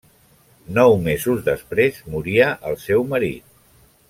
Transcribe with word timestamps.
Nou 0.77 0.95
mesos 1.07 1.43
després 1.51 2.01
moria 2.15 2.49
el 2.71 2.81
seu 2.89 3.07
marit. 3.13 3.57